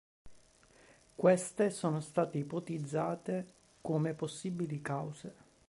Queste 1.15 1.69
sono 1.69 1.99
state 1.99 2.39
ipotizzate 2.39 3.45
come 3.81 4.15
possibili 4.15 4.81
cause. 4.81 5.35